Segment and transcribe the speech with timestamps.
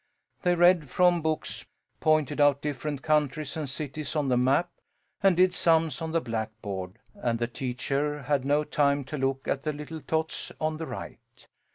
[0.41, 1.63] They read from books,
[1.99, 4.71] pointed out different countries and cities on the map,
[5.21, 9.61] and did sums on the blackboard, and the teacher had no time to look at
[9.61, 11.45] the little tots on the right.